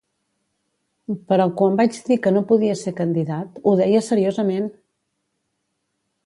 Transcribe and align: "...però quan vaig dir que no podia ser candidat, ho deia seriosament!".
"...però 1.31 1.45
quan 1.59 1.77
vaig 1.81 1.99
dir 2.07 2.17
que 2.23 2.31
no 2.37 2.41
podia 2.53 2.77
ser 2.79 2.95
candidat, 3.01 3.61
ho 3.65 3.75
deia 3.83 4.03
seriosament!". 4.09 4.67